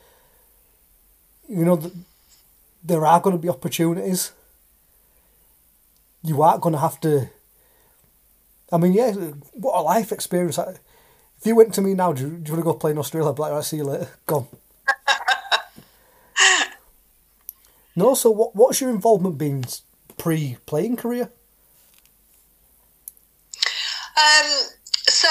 [1.49, 1.93] You know, th-
[2.83, 4.33] there are going to be opportunities.
[6.23, 7.29] You aren't going to have to.
[8.73, 9.13] I mean, yeah,
[9.53, 10.59] what a life experience!
[10.59, 12.99] If you went to me now, do you, do you want to go play in
[12.99, 13.31] Australia?
[13.31, 14.09] I'd be like, "Right, see you later.
[14.27, 14.47] Gone.
[17.97, 18.55] no, so what?
[18.55, 19.65] What's your involvement been
[20.19, 21.31] pre-playing career?
[24.17, 24.47] Um,
[25.09, 25.29] so,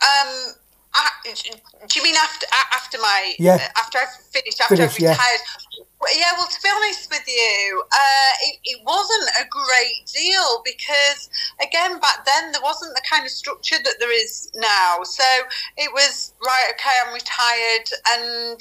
[0.00, 0.54] um,
[0.94, 3.68] I, do you mean after after my Yeah.
[3.76, 5.10] after I finished after Finished, I yeah.
[5.10, 5.40] retired?
[5.65, 5.65] Well,
[6.14, 6.32] yeah.
[6.36, 11.28] Well, to be honest with you, uh, it, it wasn't a great deal because
[11.62, 14.98] again back then there wasn't the kind of structure that there is now.
[15.02, 15.24] So
[15.76, 16.72] it was right.
[16.74, 18.60] Okay, I'm retired and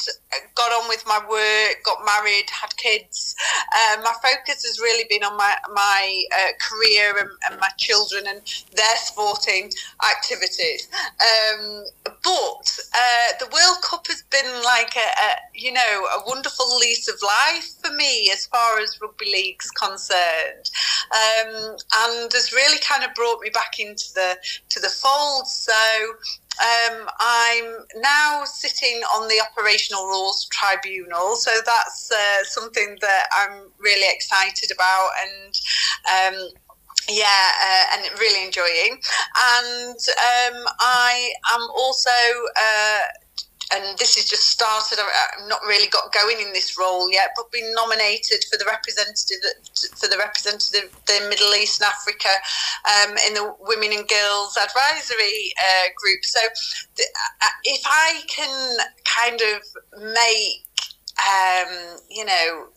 [0.56, 3.36] got on with my work, got married, had kids.
[3.74, 8.26] Uh, my focus has really been on my my uh, career and, and my children
[8.28, 8.42] and
[8.76, 9.72] their sporting
[10.10, 10.88] activities.
[11.22, 16.78] Um, but uh, the World Cup has been like a, a you know a wonderful
[16.78, 20.70] lease of life for me as far as rugby league's concerned,
[21.12, 24.38] um, and has really kind of brought me back into the
[24.70, 25.48] to the fold.
[25.48, 25.74] So
[26.62, 33.72] um, I'm now sitting on the operational rules tribunal, so that's uh, something that I'm
[33.80, 35.54] really excited about and.
[36.36, 36.50] Um,
[37.08, 39.00] yeah, uh, and really enjoying.
[39.60, 42.10] And um, I am also
[42.58, 43.00] uh,
[43.76, 45.00] and this has just started.
[45.00, 49.38] I've not really got going in this role yet, but been nominated for the representative
[49.96, 52.30] for the representative the Middle East and Africa
[52.86, 56.24] um, in the Women and Girls Advisory uh, Group.
[56.24, 60.66] So, uh, if I can kind of make
[61.18, 62.68] um, you know,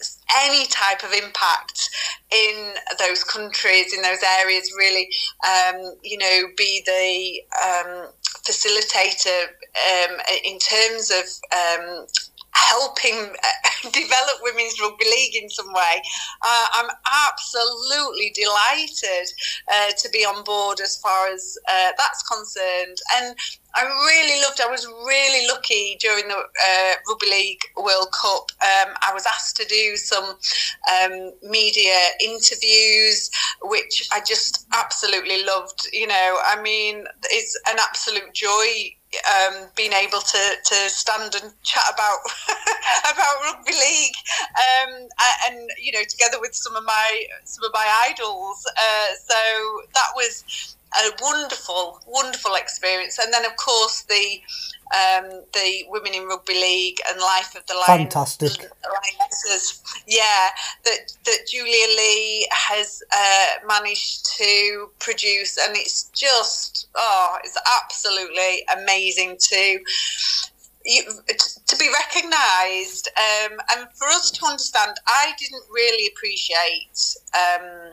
[0.45, 1.91] any type of impact
[2.31, 5.09] in those countries, in those areas, really,
[5.47, 8.09] um, you know, be the um,
[8.45, 12.07] facilitator um, in terms of um,
[12.71, 16.03] helping uh, develop women's rugby league in some way.
[16.43, 16.91] Uh, I'm
[17.31, 19.29] absolutely delighted
[19.73, 22.99] uh, to be on board as far as uh, that's concerned.
[23.17, 23.37] And
[23.75, 24.61] I really loved.
[24.61, 28.51] I was really lucky during the uh, Rugby League World Cup.
[28.63, 30.37] Um, I was asked to do some
[31.05, 33.31] um, media interviews,
[33.63, 35.89] which I just absolutely loved.
[35.93, 38.95] You know, I mean, it's an absolute joy
[39.37, 42.19] um, being able to, to stand and chat about
[43.13, 44.15] about rugby league,
[44.57, 45.09] um,
[45.47, 48.65] and you know, together with some of my some of my idols.
[48.77, 53.19] Uh, so that was a wonderful, wonderful experience.
[53.19, 54.41] And then, of course, the
[54.95, 58.53] um, the Women in Rugby League and Life of the Lion, Fantastic.
[58.59, 59.83] Lionesses.
[60.07, 60.49] Yeah,
[60.85, 65.59] that, that Julia Lee has uh, managed to produce.
[65.59, 69.81] And it's just, oh, it's absolutely amazing to.
[70.87, 71.03] You,
[71.67, 77.93] to be recognised um, and for us to understand, I didn't really appreciate um,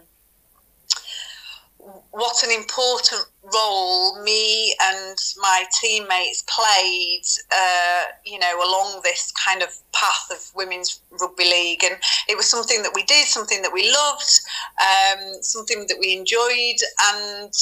[2.11, 3.21] what an important
[3.53, 10.39] role me and my teammates played, uh, you know, along this kind of path of
[10.55, 11.83] women's rugby league.
[11.83, 11.95] And
[12.27, 14.39] it was something that we did, something that we loved,
[14.81, 16.79] um, something that we enjoyed.
[17.13, 17.53] And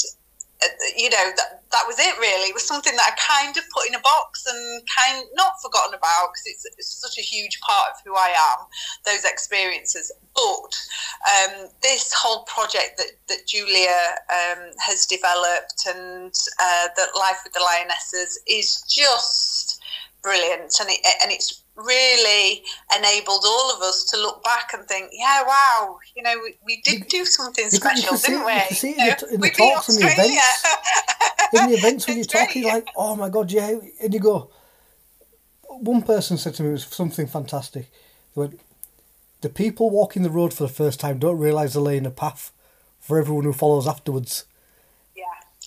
[0.98, 2.50] you know that that was it really.
[2.50, 5.96] It was something that i kind of put in a box and kind not forgotten
[5.96, 8.66] about because it's, it's, such a huge part of who i am
[9.06, 10.12] those experiences.
[10.36, 10.74] But
[11.30, 17.54] um, this whole project that, that julia um, has developed and uh, that life with
[17.54, 19.82] the lionesses is just
[20.22, 20.74] brilliant.
[20.80, 22.64] And it, and it's really
[22.96, 26.82] enabled all of us to look back and think, yeah, wow, you know, we, we
[26.82, 28.54] did do something special, didn't we?
[28.54, 30.66] You can see it in the, in the talks and the events.
[31.54, 34.52] in the events when you're talking, like, oh my God, yeah, and you go,
[35.64, 37.90] one person said to me, it was something fantastic.
[38.36, 38.60] They went,
[39.42, 42.52] the people walking the road for the first time don't realise they're laying a path
[43.00, 44.46] for everyone who follows afterwards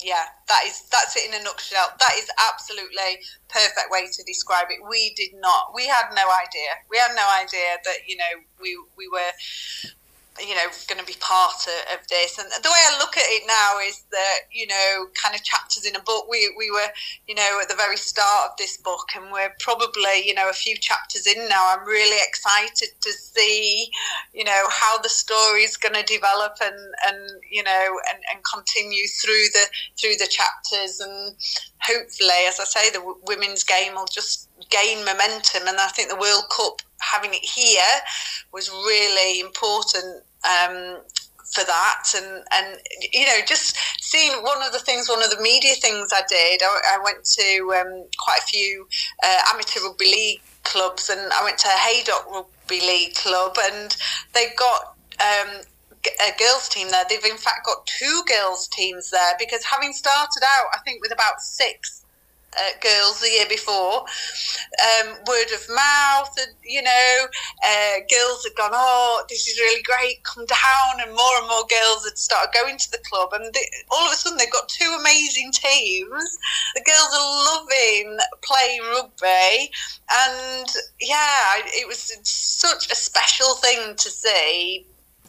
[0.03, 1.89] yeah, that is that's it in a nutshell.
[1.99, 4.81] That is absolutely perfect way to describe it.
[4.89, 5.73] We did not.
[5.75, 6.71] We had no idea.
[6.91, 9.33] We had no idea that you know we we were
[10.41, 12.39] you know going to be part of, this.
[12.39, 15.85] And the way i look at it now is that you know kind of chapters
[15.87, 16.89] in a book we, we were
[17.27, 20.53] you know at the very start of this book and we're probably you know a
[20.53, 21.75] few chapters in now.
[21.77, 23.89] I'm really excited to see
[24.33, 28.45] you know how the story is going to develop and and you know and, and
[28.45, 29.67] continue through the
[29.99, 31.01] through the chapters.
[31.01, 31.37] And
[31.83, 36.17] hopefully as i say the women's game will just gain momentum and i think the
[36.17, 38.01] world cup having it here
[38.53, 40.99] was really important um,
[41.45, 42.05] for that.
[42.17, 42.81] And and
[43.13, 46.63] you know just seeing one of the things one of the media things i did
[46.63, 48.87] i, I went to um, quite a few
[49.23, 53.97] uh, amateur rugby league clubs and i went to haydock rugby league club and
[54.33, 55.61] they've got um,
[56.21, 57.05] a girls team there.
[57.09, 61.13] They've in fact got two girls teams there because having started out i think with
[61.13, 62.05] about six
[62.81, 64.05] girls the year before.
[64.83, 67.27] Um, word of mouth, and you know,
[67.65, 71.67] uh, girls had gone, oh, this is really great, come down, and more and more
[71.69, 74.69] girls had started going to the club, and they, all of a sudden they've got
[74.69, 76.39] two amazing teams.
[76.75, 79.71] The girls are loving playing rugby,
[80.11, 80.69] and
[81.01, 84.87] yeah, it was such a special thing to see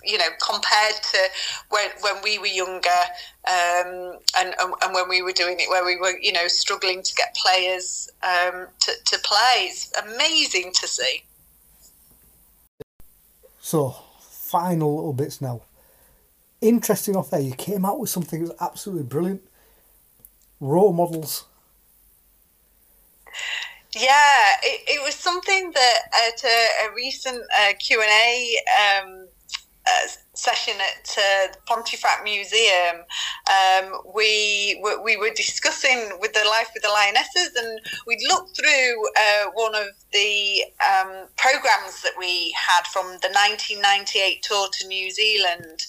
[0.08, 1.18] you know, compared to
[1.70, 3.02] when when we were younger
[3.48, 7.14] um, and, and when we were doing it, where we were, you know, struggling to
[7.16, 9.68] get players um, to to play.
[9.70, 11.24] It's amazing to see.
[13.60, 15.62] So, final little bits now.
[16.62, 19.42] Interesting off there, you came out with something that was absolutely brilliant.
[20.60, 21.46] Role models.
[23.94, 29.27] Yeah, it, it was something that at a, a recent uh, Q and A um,
[29.88, 30.08] uh,
[30.38, 33.04] session at uh, Pontefract Museum,
[33.50, 38.56] um, we were, we were discussing with the Life with the Lionesses, and we'd looked
[38.56, 44.88] through uh, one of the um, programs that we had from the 1998 tour to
[44.88, 45.86] New Zealand,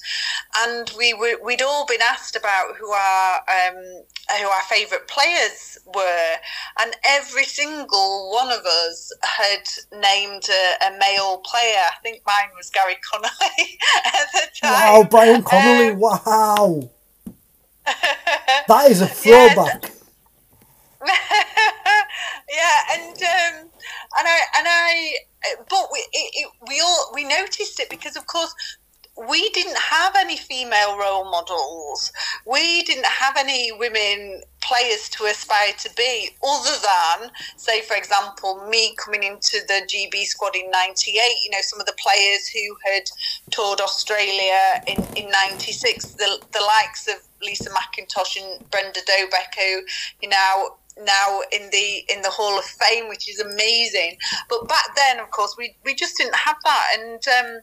[0.57, 4.03] and we were we'd all been asked about who our um,
[4.41, 6.35] who our favourite players were,
[6.81, 9.65] and every single one of us had
[10.01, 11.85] named a, a male player.
[11.91, 13.79] I think mine was Gary Connolly
[14.33, 14.38] the.
[14.63, 15.91] Wow, Brian Connolly!
[15.91, 16.91] Um, wow,
[17.87, 19.93] that is a throwback.
[22.51, 23.71] yeah, and um,
[24.19, 25.15] and I and I,
[25.71, 28.53] but we it, it, we all we noticed it because of course
[29.29, 32.13] we didn't have any female role models.
[32.47, 38.67] We didn't have any women players to aspire to be, other than, say, for example,
[38.69, 41.21] me coming into the GB squad in '98.
[41.45, 43.05] You know, some of the players who had
[43.51, 49.83] toured Australia in in '96, the the likes of Lisa McIntosh and Brenda Dobek, who
[50.23, 54.17] you know now in the in the Hall of Fame, which is amazing.
[54.49, 57.23] But back then, of course, we we just didn't have that, and.
[57.29, 57.61] Um,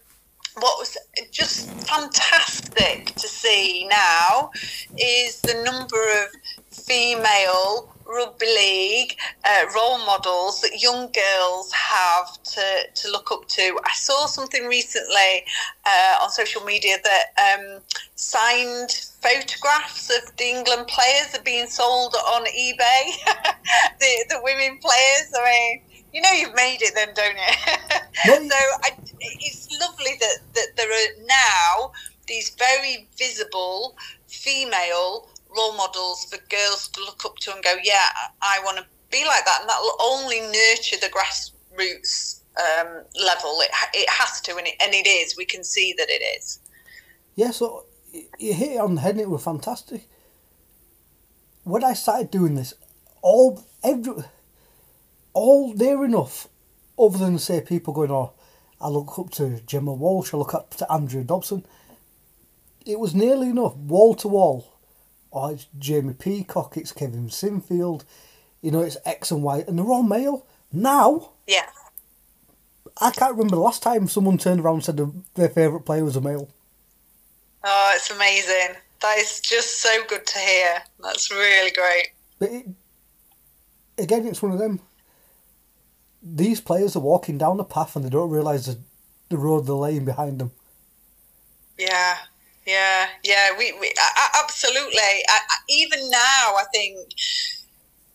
[0.60, 0.98] what was
[1.32, 4.52] just fantastic to see now
[4.98, 6.30] is the number of
[6.76, 13.80] female rugby league uh, role models that young girls have to, to look up to.
[13.84, 15.44] I saw something recently
[15.86, 17.82] uh, on social media that um,
[18.16, 23.12] signed photographs of the England players are being sold on eBay.
[24.00, 25.82] the, the women players, I mean,
[26.14, 28.50] you know you've made it then, don't you?
[28.50, 31.92] so I, it's lovely that, that there are now
[32.28, 33.96] these very visible
[34.28, 38.10] female role models for girls to look up to and go, yeah,
[38.42, 39.60] I want to be like that.
[39.62, 43.60] And that will only nurture the grassroots um, level.
[43.62, 45.38] It, it has to, and it, and it is.
[45.38, 46.60] We can see that it is.
[47.36, 47.86] Yeah, so
[48.40, 50.08] you hit it on the head and it was fantastic.
[51.64, 52.74] When I started doing this,
[53.22, 54.14] all every
[55.34, 56.48] all near enough,
[56.98, 58.34] other than say people going, oh,
[58.80, 61.66] I look up to Gemma Walsh, I look up to Andrew Dobson.
[62.86, 64.75] It was nearly enough, wall to wall.
[65.36, 68.06] Oh, it's Jamie Peacock, it's Kevin Sinfield,
[68.62, 70.48] you know, it's X and Y, and they're all male.
[70.72, 71.70] Now, yeah,
[73.02, 76.16] I can't remember the last time someone turned around and said their favourite player was
[76.16, 76.50] a male.
[77.64, 78.78] Oh, it's amazing.
[79.02, 80.82] That is just so good to hear.
[81.04, 82.08] That's really great.
[82.40, 82.66] But it,
[83.98, 84.80] again, it's one of them
[86.26, 88.80] these players are walking down the path and they don't realise the,
[89.30, 90.52] the road they're laying behind them.
[91.78, 92.18] Yeah,
[92.66, 93.50] yeah, yeah.
[93.58, 93.94] We, we
[94.36, 95.00] absolutely.
[95.70, 96.98] Even now, I think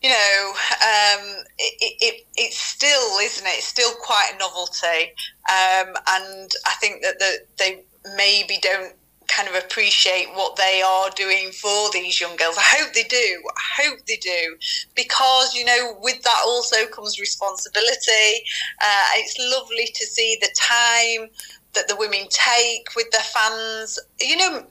[0.02, 3.50] you know, um, it, it, it's still, isn't it?
[3.50, 5.12] It's still quite a novelty,
[5.50, 7.82] um, and I think that the, they
[8.16, 8.94] maybe don't
[9.30, 12.56] kind of appreciate what they are doing for these young girls.
[12.58, 13.42] I hope they do.
[13.56, 14.56] I hope they do.
[14.96, 18.42] Because, you know, with that also comes responsibility.
[18.82, 21.28] Uh, it's lovely to see the time
[21.74, 23.98] that the women take with their fans.
[24.20, 24.66] You know,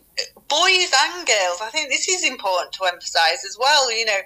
[0.48, 3.92] boys and girls, I think this is important to emphasise as well.
[3.92, 4.20] You know,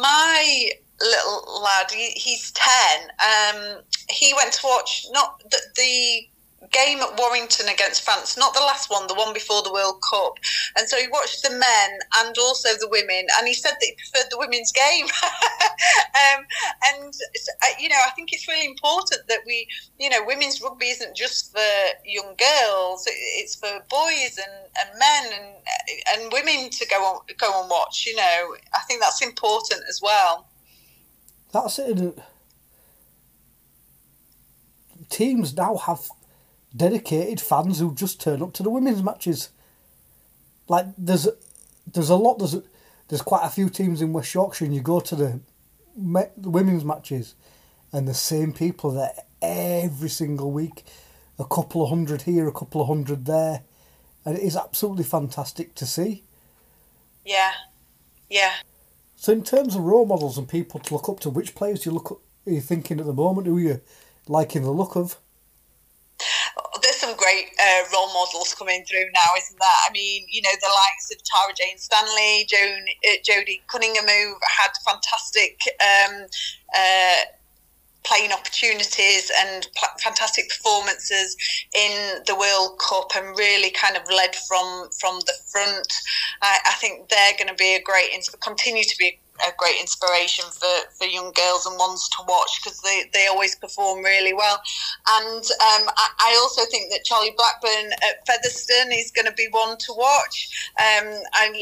[0.00, 2.72] my little lad, he, he's 10.
[3.20, 6.28] Um, he went to watch not the, the
[6.70, 10.34] game at Warrington against France, not the last one, the one before the World Cup.
[10.76, 13.94] And so he watched the men and also the women, and he said that he
[13.94, 15.06] preferred the women's game.
[15.24, 16.44] um,
[16.84, 19.66] and, uh, you know, I think it's really important that we,
[19.98, 21.60] you know, women's rugby isn't just for
[22.04, 27.60] young girls, it's for boys and, and men and, and women to go on, go
[27.60, 28.56] and watch, you know.
[28.74, 30.48] I think that's important as well.
[31.52, 32.18] That's it.
[35.08, 36.08] Teams now have
[36.74, 39.50] dedicated fans who just turn up to the women's matches.
[40.68, 41.28] Like there's
[41.92, 42.56] there's a lot there's
[43.08, 45.40] there's quite a few teams in West Yorkshire, and you go to the,
[45.96, 47.34] the women's matches,
[47.92, 49.12] and the same people there
[49.42, 50.84] every single week,
[51.38, 53.62] a couple of hundred here, a couple of hundred there,
[54.24, 56.24] and it is absolutely fantastic to see.
[57.24, 57.52] Yeah,
[58.30, 58.54] yeah.
[59.16, 61.90] So in terms of role models and people to look up to, which players do
[61.90, 63.46] you look up, are you thinking at the moment?
[63.46, 63.80] Who are you
[64.28, 65.18] liking the look of?
[66.82, 69.80] There's some great uh, role models coming through now, isn't there?
[69.88, 74.70] I mean, you know, the likes of Tara-Jayne Stanley, Joan, uh, Jodie Cunningham, who had
[74.86, 76.26] fantastic um,
[76.74, 77.20] uh,
[78.04, 81.36] playing opportunities and pl- fantastic performances
[81.74, 85.92] in the World Cup and really kind of led from from the front.
[86.42, 88.10] I, I think they're going to be a great,
[88.40, 92.80] continue to be a great inspiration for, for young girls and ones to watch because
[92.80, 94.60] they, they always perform really well.
[95.08, 99.48] And um, I, I, also think that Charlie Blackburn at Featherstone is going to be
[99.50, 100.70] one to watch.
[100.78, 101.52] Um, I'm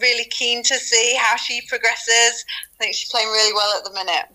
[0.00, 2.44] really keen to see how she progresses.
[2.74, 4.26] I think she's playing really well at the minute.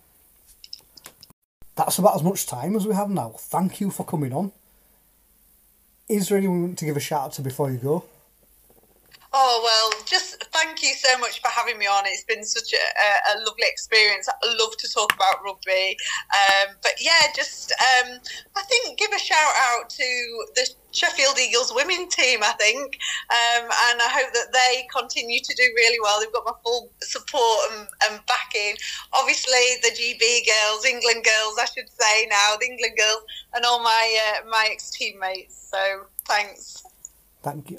[1.75, 3.35] That's about as much time as we have now.
[3.37, 4.53] Thank you for coming on.
[6.07, 8.05] Is there anyone to give a shout out to before you go?
[9.37, 12.05] Oh, well, just thank you so much for having me on.
[12.05, 14.29] It's been such a, a, lovely experience.
[14.29, 15.97] I love to talk about rugby.
[16.31, 18.17] Um, but yeah, just um,
[18.55, 22.97] I think give a shout out to the Sheffield Eagles women team, I think.
[23.29, 26.21] Um, and I hope that they continue to do really well.
[26.21, 28.77] They've got my full support and, and backing.
[29.11, 33.23] Obviously, the GB girls, England girls, I should say now, the England girls,
[33.53, 35.71] and all my, uh, my ex teammates.
[35.71, 36.85] So thanks.
[37.43, 37.77] Thank you.